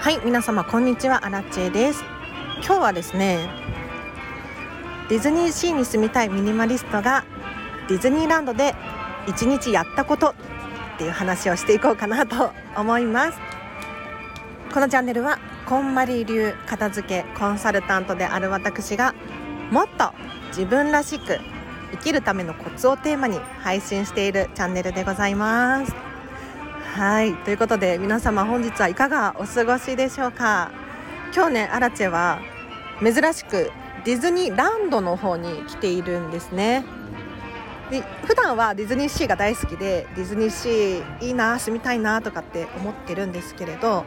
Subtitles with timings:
[0.00, 2.04] はい皆様こんにちはアラチェです。
[2.64, 3.48] 今日はですね
[5.08, 7.24] ディズニーシーに住みたいミニマリストが
[7.88, 8.76] ディズニーランドで
[9.26, 10.34] 一日やったことっ
[10.98, 13.38] ていう話をしていこうかなと思います。
[14.72, 19.16] このチャンネルはこんまり流片付けコンサルタントである私が
[19.72, 20.12] もっと
[20.50, 21.40] 自分らしく
[21.90, 26.07] 生きるためのコツをテーマに配信しているチャンネルでございます。
[26.98, 30.72] はいということで皆様本日はいかがお過ごしでしょうか？
[31.32, 32.40] 今日ねアラチェは
[33.00, 33.70] 珍しく
[34.04, 36.84] ディズニーランドの方に来ているんですね。
[37.92, 44.04] で普段はディズニーシーが大好きでディズニーシーいいな住みたいなとかって思ってるんですけれど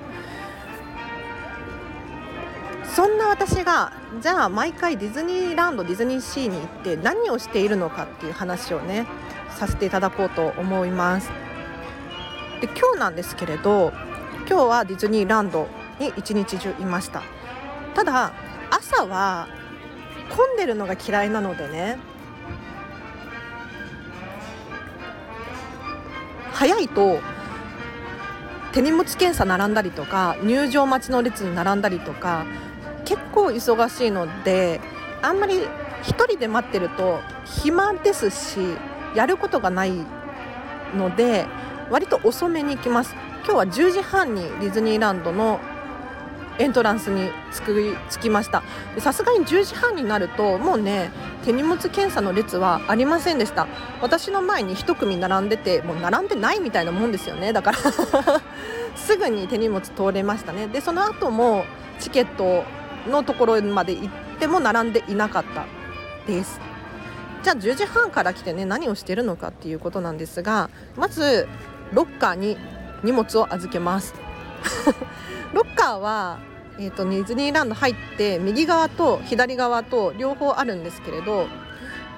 [2.94, 9.08] そんな私がじゃあ毎回ディズニーランドディズニーシーに行って何をしているのかっていう話をね
[9.58, 11.32] させていただこうと思います。
[12.61, 13.91] で今日なんですけれど
[14.47, 15.67] 今日はディズニーランド
[15.99, 17.23] に一日中いました。
[17.93, 18.31] ただ
[18.70, 19.48] 朝は
[20.29, 21.98] 混んでるのが嫌いなのでね
[26.53, 27.20] 早いと
[28.71, 32.46] 手荷物検査並んだりとか入場待ちの列に並んだりとか
[33.03, 34.79] 結構忙しいので
[35.21, 35.55] あんまり
[36.03, 38.59] 1人で待ってると暇ですし
[39.15, 39.91] やることがない
[40.96, 41.46] ので
[41.91, 43.13] 割と遅めに行きます。
[43.43, 45.59] 今日は10時半にディズニーランドの
[46.57, 47.29] エントランスに
[48.11, 48.63] 着きました。
[48.99, 51.12] さすがに10時半になるともうね
[51.43, 53.67] 手荷物検査の列はありませんでした。
[54.01, 57.51] 私の前に1組並んでてもう並んでないみたいなもんですよね。
[57.51, 57.77] だから
[58.95, 60.67] すぐに手荷物通れましたね。
[60.67, 61.65] でその後も
[61.99, 62.63] チケット
[63.09, 65.66] のところまで行っても並んでいなかった
[66.25, 66.62] です。
[67.44, 71.47] じゃあ10時半から来てね何をしてるのかっていうことなんですがまず
[71.94, 72.57] ロッカーに
[73.03, 74.13] 荷物を預けます。
[75.53, 76.39] ロッカーは、
[76.78, 81.47] えーと、ディズニーランド入って右側と左側と両方あるんですけれど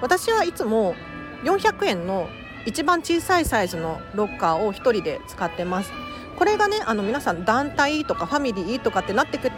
[0.00, 0.94] 私はいつも
[1.42, 2.28] 400円の
[2.66, 5.92] 一番小さいサイズのロッカーを1人で使ってます。
[6.38, 9.50] これがねあの皆さん団体とかファミリーとかってなってく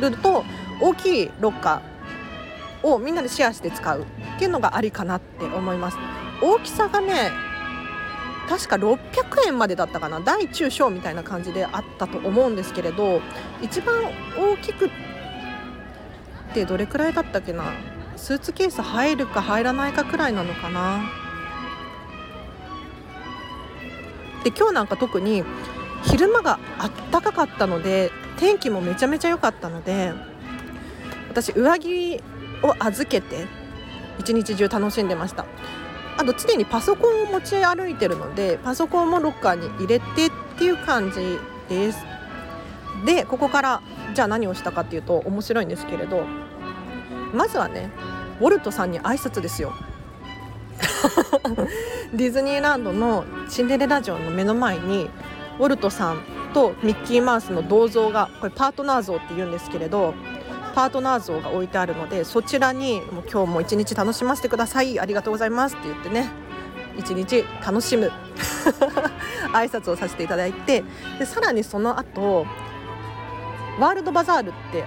[0.00, 0.44] ると
[0.80, 4.04] 大きいロッカーをみんなでシェアして使うっ
[4.38, 5.98] ていうのがありかなって思います。
[6.42, 7.30] 大きさがね
[8.48, 8.98] 確か600
[9.46, 10.20] 円までだったかな。
[10.20, 13.20] 大中小みたいな感じであったと思うんですけれど
[13.62, 14.04] 一番
[14.36, 14.90] 大きくっ
[16.52, 17.72] てどれくらいだったっけな。
[18.16, 21.02] スーツケース入るか入らないかくらいなのかな。
[24.44, 25.42] で今日なんか特に
[26.02, 30.12] 昼間があったかかったので天気もめちゃめちゃ良かったので
[31.30, 32.22] 私上着
[32.62, 33.46] を預けて
[34.18, 35.46] 一日中楽しんでました。
[36.16, 41.38] あと常にパソコンを持ち歩いてるのでパソコンもロッカーに入れてっていう感じ
[41.68, 41.98] です。
[43.04, 43.82] でここから
[44.14, 46.24] じゃあ何をしたかっていうと面白いんですけれど
[47.32, 47.90] まずはね
[48.40, 49.72] ウォルトさんに挨拶ですよ。
[52.14, 55.10] ディズニーランドのシンデレラ城の目の前に
[55.58, 60.14] ウォルトさんとミッキーマウスの銅像がこれパートナー像って言うんですけれど
[60.74, 64.98] パートナー像が置いてあるのでそちらにもう今日も一日楽しませてください。
[64.98, 66.30] ありがとうございますって言ってね。
[66.98, 68.10] 一日楽しむ。
[69.54, 70.82] 挨拶をさせていただいて。
[71.18, 72.46] でさらにその後
[73.78, 74.84] ワールドバザールって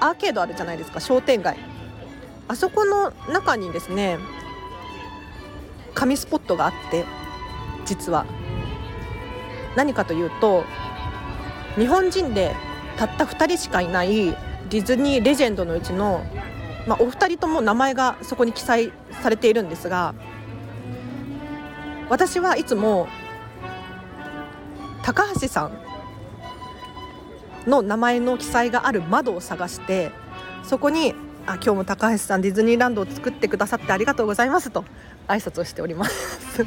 [0.00, 1.00] アーケードあるじゃないですか。
[1.00, 1.58] 商店街。
[2.48, 4.18] あそこの中にですね
[5.94, 7.06] 紙スポットがあって
[7.86, 8.26] 実は。
[9.76, 10.64] 何かというと
[11.76, 12.54] 日本人で
[12.96, 14.36] たった2人しかいない
[14.68, 16.24] ディズニーレジェンドのうちの、
[16.86, 18.92] まあ、お二人とも名前がそこに記載
[19.22, 20.14] されているんですが
[22.08, 23.08] 私はいつも
[25.02, 25.86] 高橋さん
[27.68, 30.10] の名前の記載がある窓を探して
[30.62, 31.14] そこに
[31.46, 34.84] あ今日も高橋さんディズニーランドを作ってくださってありがとうございますと
[35.28, 36.64] 挨拶をしております。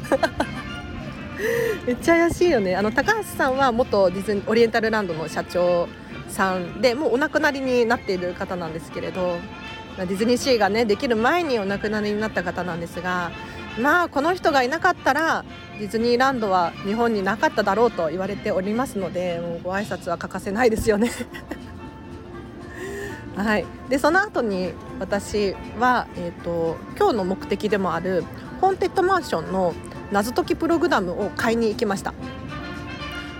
[1.86, 2.76] めっちゃ怪しいよね。
[2.76, 5.88] あの高橋さんは元ディズニーオリエンタルランドの社長
[6.30, 9.38] さんでもうお亡くなりになっている方なんですけれど
[9.96, 13.30] ディズニーシーがねできる前にお亡くなりになった方なんですが
[13.78, 15.44] まあこの人がいなかったら
[15.78, 21.10] ディズニーランドは日本になかっただろうと言われておりますのでもうご挨拶は欠かせないですよね。
[23.36, 28.24] はい、でその後に私は、えーと、今日の目的でもある
[28.60, 29.72] ホーンテッドマンションの
[30.10, 32.12] 謎解きプログラムを買いに行きました。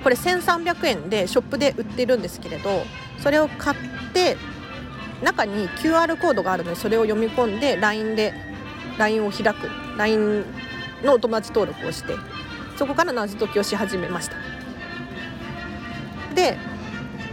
[0.02, 2.84] これ1300円でショップで売ってるんですけれど
[3.18, 3.76] それを買っ
[4.12, 4.36] て
[5.22, 8.32] 中に QR コードがあるのでそれを読み込んで LINE で
[8.98, 9.68] LINE を開く
[9.98, 10.44] LINE
[11.04, 12.14] のお友達登録をして
[12.76, 14.36] そこから謎解きをし始めました。
[16.34, 16.56] で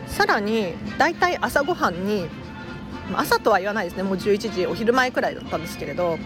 [0.08, 2.28] さらにだいたい朝ごはんに
[3.14, 4.04] 朝とは言わないですね。
[4.04, 6.18] もう11時お昼前くらいだったんですけれど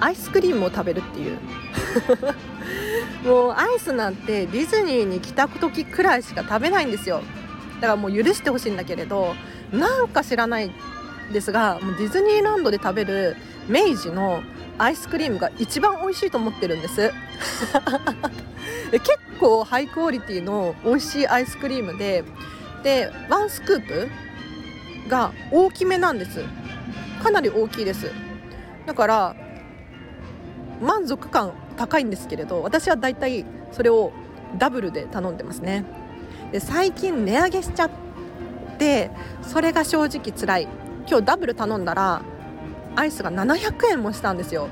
[0.00, 1.38] アイスクリームを食べるっていう。
[3.24, 7.22] もうアイスなんてディズニーに来た時くらいしか食べないんですよ。
[7.80, 9.34] だからもう許してほしいんだけれど
[9.72, 10.70] なんか知らない
[11.32, 13.36] ですがもうディズニーランドで食べる
[13.68, 14.42] 明治の
[14.78, 17.12] アイスクリームが一番美味しいと思ってるんです。
[18.90, 19.02] 結
[19.38, 22.24] 構ハイクオリティの美味しいアイスクリームで
[22.82, 24.08] でワンスクープ
[25.08, 26.44] が大きめなんです。
[27.22, 28.10] かなり大きいです。
[28.86, 29.36] だから
[30.80, 34.12] 満足感高いんですけれど私はだいたいそれを
[34.58, 35.84] ダブルで頼んでますね。
[36.52, 37.90] で最近値上げしちゃっ
[38.78, 39.10] て
[39.42, 40.68] それが正直つらい。
[41.06, 42.22] 今日ダブル頼んだら
[42.96, 44.68] アイスが700円もしたんですよ。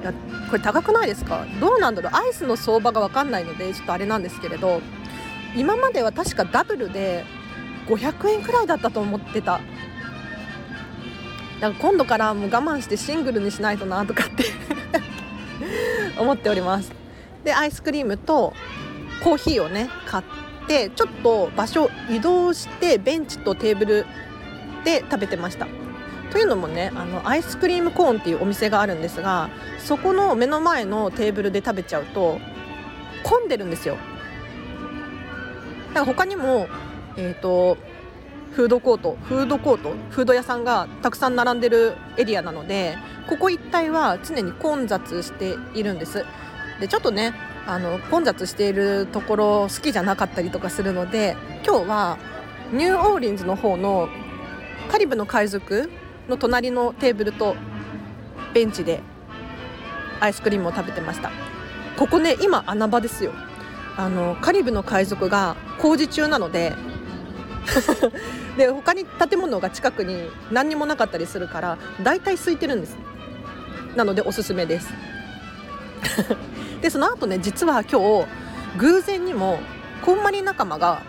[0.00, 0.12] いや
[0.48, 1.44] これ高くないですか？
[1.60, 2.12] どうなんだろう？
[2.14, 4.80] アイスの相場が分かんないのでちょっとあれなんですけれど
[5.56, 7.24] 今までは確かダブルで
[7.86, 9.60] 500円くらいだったと思ってた。
[11.60, 14.44] だから今度からもう我慢してシングルにしないとなとかって
[16.18, 16.92] 思っております。
[17.44, 18.52] でアイスクリームと
[19.22, 20.24] コーヒーをね買っ
[20.66, 24.06] てちょっと場所移動してベンチとテーブル
[24.84, 25.66] で食べてました。
[26.30, 29.48] というのもねあのアイスクリームコーンっていうお店があるんですが
[29.78, 32.38] そこの目の前のテーブルで食べちゃうと
[33.22, 33.96] 混んでるんですよ。
[35.88, 36.68] だから他にも
[37.20, 37.76] えーと、
[38.52, 39.92] フードコートフードコート？
[40.10, 42.96] フード屋さんがたくさん並んでるエリアなので
[43.28, 46.24] ここ一帯は常に混雑しているんです。
[46.80, 47.34] でちょっとね
[47.66, 52.18] あの混雑しているところ好きじゃなかったりとかするので今日は
[52.72, 54.08] ニューオーリンズの方の
[54.90, 55.90] カリブの海賊
[56.28, 57.56] の隣のテーブルと
[58.54, 59.00] ベンチで
[60.20, 61.30] アイスクリームを食べてました。
[61.98, 63.32] ここね今穴場ですよ。
[63.96, 66.72] あのカリブの海賊が工事中なので
[68.56, 72.96] で他に建物が近くに何にもなかったりするから大体空いてるんです。
[73.96, 74.88] なのでおすすめです。
[76.80, 78.26] でその後ね実は今日
[78.76, 79.58] 偶然にも
[80.02, 81.02] こんまり仲間が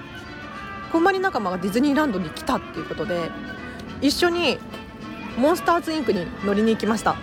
[0.91, 3.29] こんまり仲間がディズニーランドに来たっていうことで
[4.01, 4.59] 一緒に
[5.37, 7.15] モンスターズインクに乗りに行きました。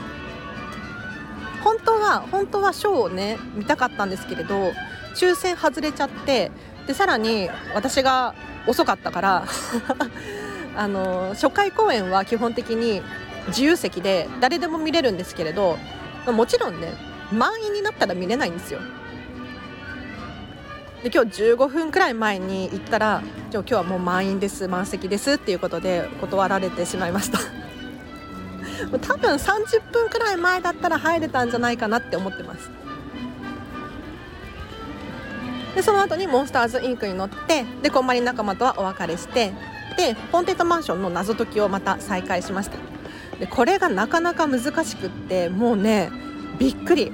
[1.63, 4.73] 本当は本当はショーをね見たかったんですけれど
[5.17, 6.53] 抽選外れちゃって
[6.87, 8.37] でさらに私が
[8.67, 9.45] 遅かったから
[10.77, 13.03] あの初回公演は基本的に
[13.49, 15.79] 自由席で誰でも見れるんですけれど
[16.27, 16.93] もちろんね
[17.33, 18.81] 満員になったら見れないんですよ。
[21.03, 23.23] で今日15分くらい前に行ったら
[23.53, 27.39] 「今日はもう満員です満席です」っていうことで断られてしまいました。
[29.01, 32.71] 多分30分くらい前だったら入れたんじゃないかなって思ってます。
[35.77, 39.53] でその後にモンスターズインクに乗ってでこんまり仲間とはお別れして
[39.97, 42.79] でホンテッドマンションの謎解きをまた再開しました。
[43.39, 46.11] でこれがなかなか難しくってもうね
[46.59, 47.13] びっくり。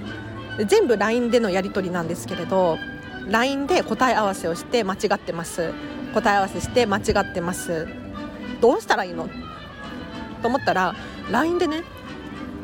[0.66, 2.76] 全部 LINE でのやり取りなんですけれど
[3.26, 5.72] LINE で答え合わせをして間違ってます。
[6.12, 7.88] 答え合わせして間違ってます。
[8.60, 9.30] どうしたらいいの？
[10.42, 10.94] と思ったら
[11.30, 11.84] LINE でね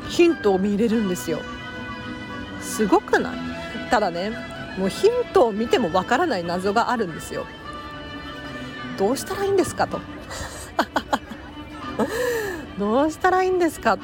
[0.07, 1.39] ヒントを見れるんですよ。
[2.61, 3.37] すごくない？
[3.89, 4.31] ただね
[4.79, 7.45] もうヒントを見てもわからない謎があるんですよ。
[8.97, 9.99] どうしたらいいんですかと。
[12.79, 13.97] どうしたらいいんですか。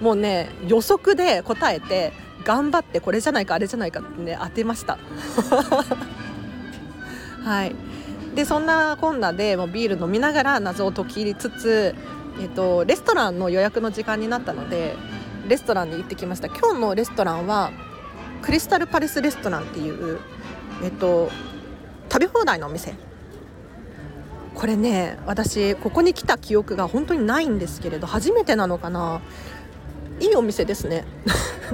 [0.00, 4.98] もうね予測で答えて頑張ってこれじゃないかあれじゃないかってね当てました。
[7.44, 7.76] はい。
[8.34, 11.94] でそんなこんなでもうビール飲みながら謎を解きつつ、
[12.40, 14.96] えっと、レストランの予約の時間になったので
[15.48, 16.48] レストランに行ってきました。
[16.48, 17.70] 今日のレストランは
[18.42, 20.20] クリスタルパレスレストランっていう、
[20.82, 21.30] えっと、
[22.10, 22.94] 食べ放題のお店。
[24.54, 29.20] これね私ここに来た記憶が本当にないんですけれど初めてなのかな。
[30.20, 31.04] いいお店ですね。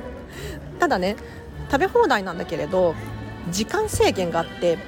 [0.79, 1.17] ただね
[1.71, 2.95] 食べ放題なんだけれど
[3.51, 4.79] 時間制限があって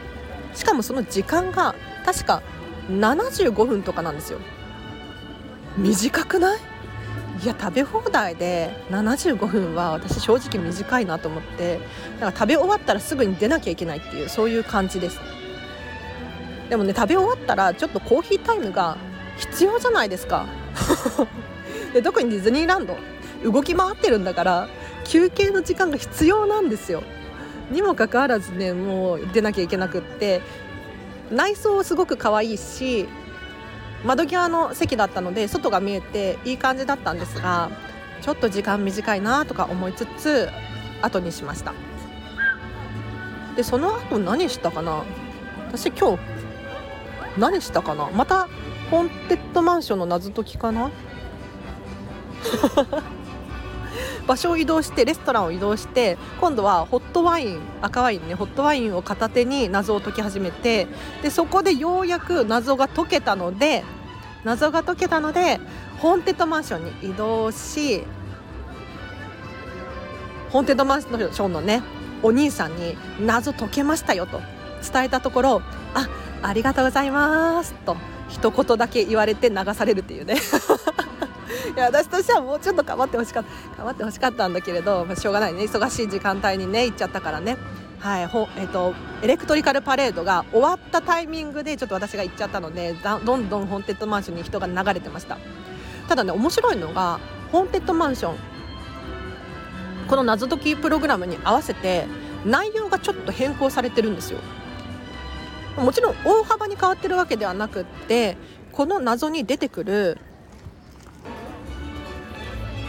[0.55, 2.43] しかもその時間が確か
[2.91, 4.39] 75分とかなんですよ。
[5.77, 6.59] 短くない？
[7.43, 11.79] いや食べ放題で75分は私正直短いなと思って
[12.19, 15.21] だから食べ終わったらすぐに出なきゃいけないっていうそういう感じです
[16.69, 18.97] でもね食べ終わったらちょっとコーヒータイムが
[19.39, 20.47] 必要じゃないですか。
[21.95, 22.97] で特にディズニーランド
[23.45, 24.69] 動き回ってるんだから
[25.05, 27.03] 休憩の時間が必要なんですよ。
[27.71, 30.41] にもかかわらずねもう出なきゃいけなくって
[31.31, 33.07] 内装すごく可愛いし
[34.05, 37.71] 窓際の席だったので外が見えていい感じだったんですが
[38.23, 40.49] ちょっと時間短いなとか思いつつ
[41.03, 41.73] 後にしました。
[43.57, 45.05] でその後何したかな？
[45.69, 46.23] 私今日
[47.39, 48.09] 何したかな？
[48.11, 48.49] また
[48.91, 50.91] ホーンテッドマンションの謎解きかな？
[54.29, 60.87] 場所を移動してレストランを移動して今度はホットワイン赤ワインねホットワインを片手に謎を解き始めて
[61.23, 63.83] でそこでようやく謎が解けたので
[64.45, 65.59] 謎が解けたので
[65.99, 68.05] ホーンテッドマンションに移動し
[70.51, 71.83] ホーンテッドマンションのね
[72.23, 74.41] お兄さんに謎解けましたよと
[74.93, 75.63] 伝えたところ
[75.95, 76.09] あ
[76.43, 77.97] ありがとうございますと
[78.29, 80.37] 一言だけ言われて流されるっていうね。
[81.79, 85.63] いや私としてはもうちょっと頑張ってほしかった頑張ってほしかったんだけれど、まあ、しょうがないね。
[85.63, 87.57] 忙しい時間帯にね行っちゃったからね。
[88.01, 95.39] はいほえっ、ー、とエレクトリカルパレードが終わったタイミングでちょっと私が行っちゃったのでどんどんホーンテッドマンションに人が流れてました。
[96.09, 97.21] ただね面白いのが
[97.53, 98.37] ホーンテッドマンション
[100.09, 102.07] この謎解きプログラムに合わせて
[102.45, 104.41] 内容がちょっと変更されてるんですよ。
[105.77, 108.37] もちろん大幅に変わってるわけではなくって
[108.73, 110.19] この謎に出てくる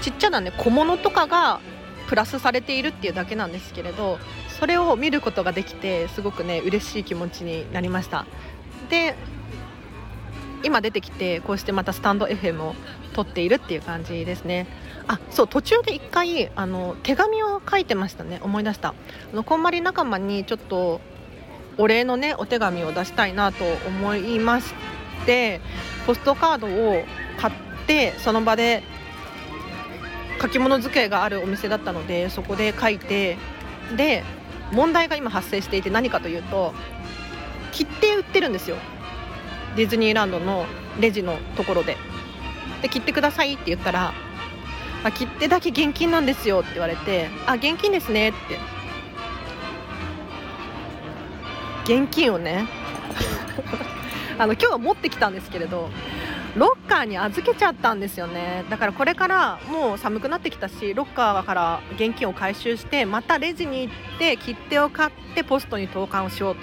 [0.01, 1.59] ちっちゃなね小物とかが
[2.07, 4.19] プラスされているっていうだけなんですけれど
[4.59, 8.25] それを見ることができてすごくね嬉しい気持ちになりました。
[8.89, 9.15] で
[10.61, 12.75] 今出てきてこうしてまたスタンド FM を
[13.13, 14.67] 撮っているっていう感じですね。
[15.07, 18.39] あそう途中で1回あの手紙を書いてましたね。
[18.43, 18.89] 思い出した。
[18.89, 20.99] あのこんまり仲間にちょっと
[21.77, 24.73] お礼のねお手紙を出したいなと思いまし
[25.25, 25.61] て
[26.05, 27.03] ポストカードを
[27.37, 27.53] 買っ
[27.87, 28.83] てその場で
[30.41, 33.37] 書き物机があるお店だったのでそこで書いて
[33.95, 34.23] で
[34.71, 36.73] 問題が今発生していて何かというと
[37.71, 38.77] 切手売ってるんですよ。
[39.75, 40.65] ディズニーランドの
[40.99, 41.97] レジのところで。
[42.81, 44.13] で切ってくださいって言ったら
[45.03, 48.79] あ切手だけ現金なんですよって言われてあ現金ですねって。
[51.89, 52.67] 現金をね
[54.37, 55.89] あの今日は持ってきたんですけれど
[56.55, 58.65] ロッカーに預けちゃったんですよね。
[58.69, 66.61] だからこれからもう寒くなってきたしロッカーから現金を回収してまたレジに行って切手を買ってポストに投函をしようと。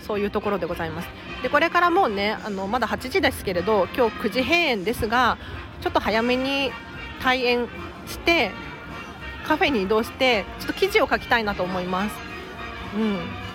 [0.00, 1.08] そういうところでございます。
[1.42, 5.36] でこれからもうねあのまだ8時ですけれど今日9時閉園ですが
[5.82, 6.72] ちょっと早めに
[7.20, 7.68] 退園
[8.06, 8.50] して
[9.46, 12.16] カフェに移動してちょっと記事を書きたいなと思います。
[12.96, 13.47] うん。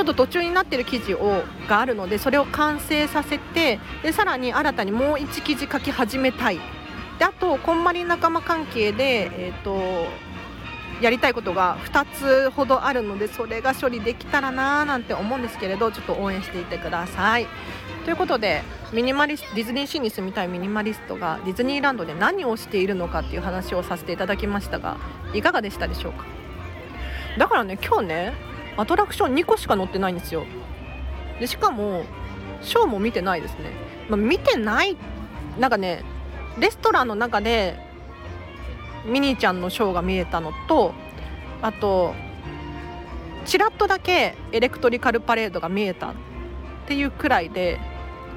[0.00, 6.60] ちょっと途中になってる記事をがあるのでそれを完成させてでさらに新たにもう1記事書き始めたい
[7.18, 9.78] であとこんまり仲間関係で、えーと、
[11.02, 17.46] やりたいことが2つほどあるのでそれが処理できたらなーなんて思うんですけれどちょっと応援していてください。
[18.06, 18.62] ということで
[18.94, 24.96] ミニマリスディズニーシーに住みたいミニマリストがディズニーランドで何をしているのかっていう話をさせていただきましたが
[25.34, 26.24] いかがでしたでしょうか？
[27.36, 28.49] だからね今日ね
[28.80, 30.44] アトラクション2個しか乗ってないんですよ。
[31.38, 32.04] でしかも
[32.62, 33.72] ショーも見てないですね、
[34.08, 34.96] まあ、見てない
[35.58, 36.02] なんかね
[36.58, 37.78] レストランの中で
[39.06, 40.92] ミニーちゃんのショーが見えたのと
[41.62, 42.14] あと
[43.46, 46.14] ちらっとだけエレクトリカルパレードが見えたっ
[46.86, 47.78] ていうくらいで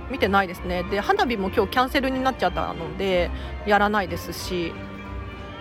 [0.10, 0.84] 見てないですね。
[0.84, 3.32] で花火も今日キャンセルになっちゃったので
[3.66, 4.74] やらないですし。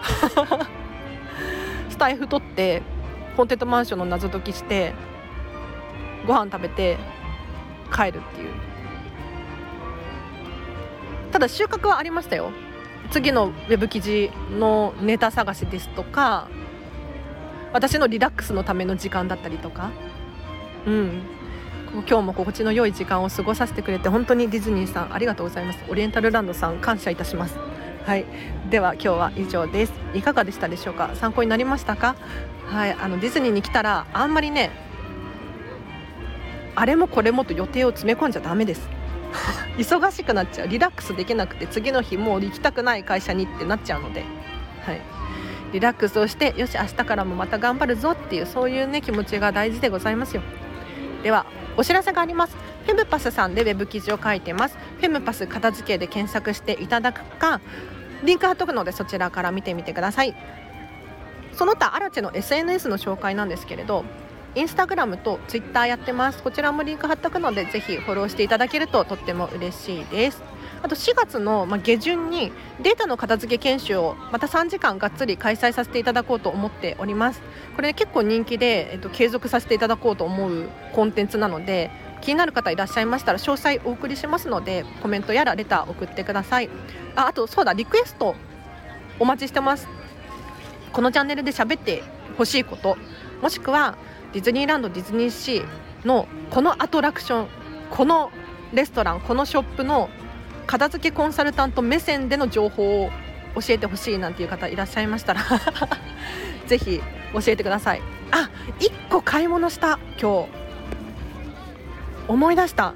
[1.88, 2.82] スタイフ取って
[3.36, 4.94] ホンテッドマンションの謎解きして
[6.26, 6.98] ご飯食べて
[7.92, 8.52] 帰るっていう。
[11.32, 12.50] ただ収穫はありましたよ。
[13.10, 16.48] 次のウェブ記事のネタ探しですとか
[17.72, 19.90] 私のリラックスのための時間だったりとか。
[20.86, 21.22] うん。
[21.92, 25.78] 今日も心地の良い時間を過ごさせてくれて本当にディズニーさんありがとうございます。
[25.90, 27.58] オリエンタルランドさん感謝いたします。
[28.06, 28.24] はい。
[28.70, 29.92] では今日は以上です。
[30.14, 31.10] いかがでしたでしょうか？
[31.14, 32.16] 参考になりましたか？
[32.66, 32.92] はい。
[32.92, 34.70] あのディズニーに来たらあんまりね
[36.74, 38.88] あれもこれもと予定を詰め込んじゃダメです。
[39.78, 40.68] 忙しくなっちゃう。
[40.68, 44.24] リラックスできなくて次の日もう行きたくない会社にってなっちゃうので、
[44.84, 45.00] はい、
[45.72, 50.42] リラックスをしてよし明日からもまた頑張るぞっていうそういうね気持ちが大事でございますよ。
[51.22, 52.56] ではお知らせがあります。
[52.84, 54.76] フェムパスさんでウェブ記事を書いてます。
[54.98, 57.60] フェムパス片付けで検索していただくか
[58.24, 60.34] リンク貼っとくのでそちらから見てみてください。
[61.52, 64.04] その他アラチェの SNS の紹介なんですけれど
[64.54, 66.42] インスタグラムとツイッターやってます。
[66.42, 70.42] こちらもリンク貼っとくのでぜひフォローしていただけるととっても嬉しいです。
[70.82, 77.40] あと4月の下旬にデータの片付け研修をまた3時間がっつり開催させていただこうと思っております。
[77.76, 81.90] これ、結構人気で、えっと、継続させていただこうと思うコンテンツなので
[82.22, 86.70] 気になる方いらっしゃいましたら詳細お送りしますのでコメントやらレター送ってください。
[87.16, 88.34] ああとそうだリクエスト
[89.18, 89.88] お待ちしてます。
[90.92, 92.02] このチャンネルで喋って
[92.38, 92.96] ほしいこと
[93.40, 93.96] もしくは
[94.32, 97.48] ディズニーランドディズニーシーのこのアトラクション
[97.90, 98.30] この
[98.72, 100.08] レストランこのショップの
[100.66, 103.10] 片付けコンサルタント目線での情報を
[103.54, 105.42] 教えてほしいなんていう方いらっしゃいましたら
[106.66, 107.02] ぜひ
[107.32, 108.02] 教えてください。
[108.30, 108.48] あ
[108.78, 110.61] 1個買い物した今日。
[112.32, 112.94] 思い出した。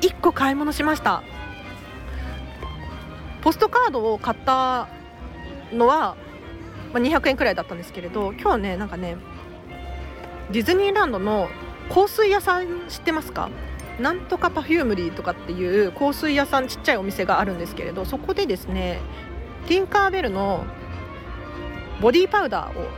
[0.00, 1.22] 1個買い物しました。
[3.42, 4.88] ポストカードを買った
[5.72, 6.16] のは、
[6.92, 9.16] ま、200円くらいだったんですけれど今日ねなんかね
[10.50, 11.48] ディズニーランドの
[11.92, 13.50] 香水屋さん知ってますか？
[14.00, 19.00] なんとかパフュームリーとかっていう香水屋さんちっちゃいお店があるんですけれどそこでですね
[19.68, 20.64] ティンカーベルの
[22.00, 22.88] ボディーパウダーを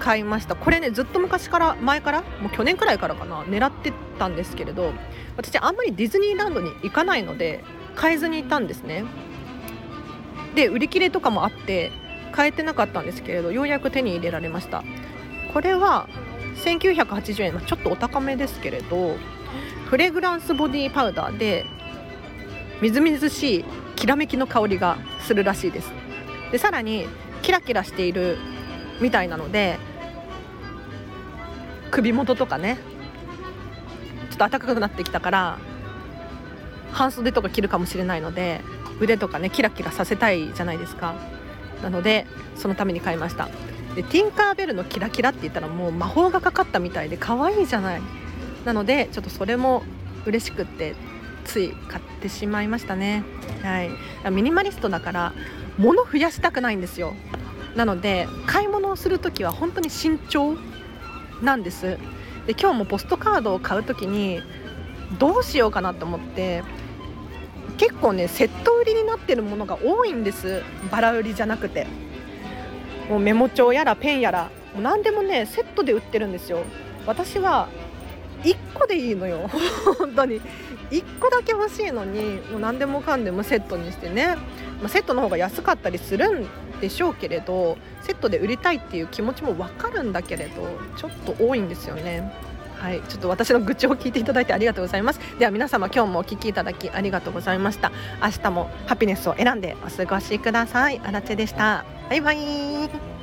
[0.00, 0.54] 買いました。
[0.54, 4.92] これねずっと昔から前からもう去年くらいからかな狙ってたんですけれど
[5.36, 7.64] 私あんまりディズニーランドに行かないので
[7.94, 9.04] 買えずにいたんですね。
[10.54, 11.92] で売り切れとかもあって
[12.32, 14.82] 買えてなかったんですけれどようやく手に入れられました。
[15.52, 16.08] これは
[16.64, 19.16] 1980円ちょっとお高めですけれど
[19.86, 21.64] フレグランスボディパウダーで
[22.80, 23.64] みずみずしい
[23.96, 25.92] きらめきの香りがするらしいです。
[26.52, 27.06] でさらに
[27.42, 28.38] キラキラしている
[29.00, 29.78] みたいなので
[31.90, 32.78] 首元とかね
[34.30, 35.58] ちょっと暖かくなってきたから
[36.92, 38.60] 半袖とか着るかもしれないので
[39.00, 41.14] 腕とかねキラキラさせたいじゃないですか。
[41.82, 42.26] なので
[42.56, 43.48] そのために買いました。
[43.94, 48.02] でティンカーベルのキラキラって言ったらもう魔法がかかったみたいで可愛いじゃない。
[48.64, 49.82] なのでちょっとそれも
[50.26, 50.94] 嬉しくって
[51.44, 53.22] つい買ってしまいましたね。
[53.62, 53.90] はい。
[54.32, 55.32] ミニマリストだから
[55.78, 57.14] 物増やしたくないんですよ。
[57.74, 60.56] なので買い物をする時は本当に慎重
[61.42, 61.98] なんです。
[62.46, 64.40] で今日もポストカードを買う時に
[65.18, 66.62] どうしようかなと思って
[67.76, 70.62] 結構ねセット売りになってるものが多いんです。
[70.90, 71.86] バラ売りじゃなくて。
[73.08, 76.58] もうメモ帳やらペンやらもう何でもねセットで売ってるんですよ。
[77.06, 77.68] 私は
[78.42, 79.50] 1個でいいのよ
[79.98, 80.40] 本当に
[80.90, 84.36] 1個だけ欲しいのにもう何でもかんでもセットにしてね、
[84.80, 86.46] まあ、セットの方が安かったりするん
[86.80, 92.32] でしょうけれどセットで売りたいっていう気持ちも分かるんだけれどちょっと多いんですよね。
[92.78, 95.20] はい、ちょっと私の愚痴を聞いていただいてありがとうございます。
[95.38, 97.90] では皆様今日もお聞きいただきありがとうございました。
[98.22, 101.00] 明日もハピネスを選んでお過ごしください。
[101.04, 101.84] あらでした。
[102.08, 103.17] バイバイ。